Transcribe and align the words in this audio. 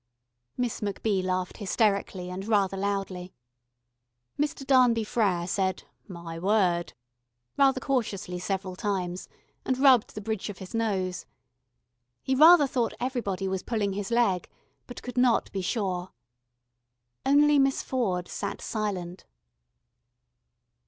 Miss 0.57 0.81
MacBee 0.81 1.23
laughed 1.23 1.57
hysterically 1.57 2.31
and 2.31 2.43
very 2.43 2.69
loudly. 2.71 3.35
Mr. 4.35 4.65
Darnby 4.65 5.03
Frere 5.05 5.45
said 5.45 5.83
"My 6.07 6.39
word" 6.39 6.93
rather 7.55 7.79
cautiously 7.79 8.39
several 8.39 8.75
times, 8.75 9.29
and 9.63 9.77
rubbed 9.77 10.15
the 10.15 10.19
bridge 10.21 10.49
of 10.49 10.57
his 10.57 10.73
nose. 10.73 11.27
He 12.23 12.33
rather 12.33 12.65
thought 12.65 12.95
everybody 12.99 13.47
was 13.47 13.61
pulling 13.61 13.93
his 13.93 14.09
leg, 14.09 14.49
but 14.87 15.03
could 15.03 15.19
not 15.19 15.51
be 15.51 15.61
sure. 15.61 16.11
Only 17.23 17.59
Miss 17.59 17.83
Ford 17.83 18.27
sat 18.27 18.59
silent. 18.59 19.25